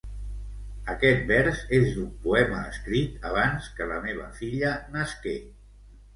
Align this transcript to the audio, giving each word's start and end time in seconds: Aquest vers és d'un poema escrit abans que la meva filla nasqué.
Aquest 0.93 1.19
vers 1.31 1.61
és 1.79 1.85
d'un 1.97 2.07
poema 2.23 2.63
escrit 2.71 3.29
abans 3.33 3.69
que 3.77 3.89
la 3.93 4.01
meva 4.09 4.27
filla 4.41 4.75
nasqué. 4.99 5.37